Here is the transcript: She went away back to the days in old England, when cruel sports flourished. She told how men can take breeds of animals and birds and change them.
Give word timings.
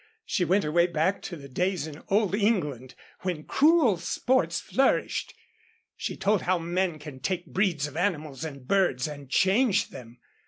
She 0.25 0.43
went 0.43 0.65
away 0.65 0.87
back 0.87 1.21
to 1.21 1.35
the 1.35 1.47
days 1.47 1.85
in 1.85 2.01
old 2.09 2.33
England, 2.33 2.95
when 3.19 3.43
cruel 3.43 3.97
sports 3.97 4.59
flourished. 4.59 5.35
She 5.95 6.17
told 6.17 6.41
how 6.41 6.57
men 6.57 6.97
can 6.97 7.19
take 7.19 7.45
breeds 7.45 7.85
of 7.85 7.95
animals 7.95 8.43
and 8.43 8.67
birds 8.67 9.07
and 9.07 9.29
change 9.29 9.89
them. 9.89 10.17